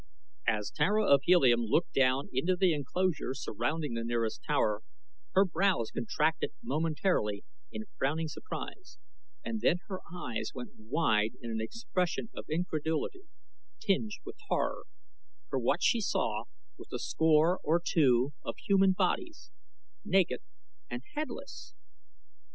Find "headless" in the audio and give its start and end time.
21.13-21.75